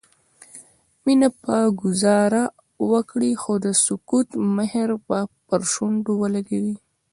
[1.05, 2.43] مينه به ګذاره
[2.91, 4.27] وکړي خو د سکوت
[4.57, 6.75] مهر به پر شونډو ولګوي